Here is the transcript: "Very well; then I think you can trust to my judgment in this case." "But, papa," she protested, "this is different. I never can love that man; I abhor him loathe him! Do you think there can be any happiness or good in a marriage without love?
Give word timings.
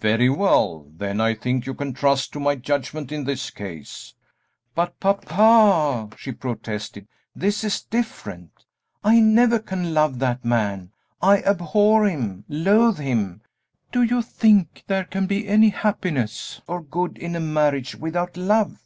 "Very 0.00 0.28
well; 0.28 0.88
then 0.92 1.20
I 1.20 1.34
think 1.34 1.66
you 1.66 1.74
can 1.74 1.92
trust 1.94 2.32
to 2.32 2.40
my 2.40 2.56
judgment 2.56 3.12
in 3.12 3.22
this 3.22 3.48
case." 3.48 4.12
"But, 4.74 4.98
papa," 4.98 6.10
she 6.18 6.32
protested, 6.32 7.06
"this 7.36 7.62
is 7.62 7.80
different. 7.84 8.50
I 9.04 9.20
never 9.20 9.60
can 9.60 9.94
love 9.94 10.18
that 10.18 10.44
man; 10.44 10.90
I 11.22 11.42
abhor 11.42 12.06
him 12.08 12.44
loathe 12.48 12.98
him! 12.98 13.40
Do 13.92 14.02
you 14.02 14.20
think 14.20 14.82
there 14.88 15.04
can 15.04 15.28
be 15.28 15.46
any 15.46 15.68
happiness 15.68 16.60
or 16.66 16.82
good 16.82 17.16
in 17.16 17.36
a 17.36 17.38
marriage 17.38 17.94
without 17.94 18.36
love? 18.36 18.80